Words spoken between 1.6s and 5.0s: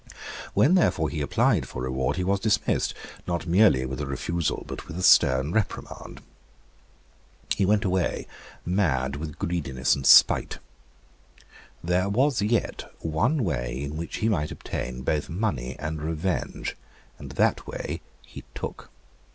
for reward, he was dismissed, not merely with a refusal, but with